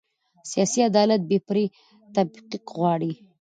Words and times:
سیاسي 0.51 0.79
عدالت 0.89 1.21
بې 1.29 1.37
پرې 1.47 1.63
تطبیق 2.15 2.65
غواړي 2.77 3.11